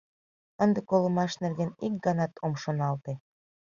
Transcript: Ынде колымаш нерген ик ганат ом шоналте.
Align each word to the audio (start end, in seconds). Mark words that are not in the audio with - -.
Ынде 0.63 0.79
колымаш 0.89 1.33
нерген 1.43 1.71
ик 1.87 1.93
ганат 2.05 2.33
ом 2.45 2.53
шоналте. 2.61 3.13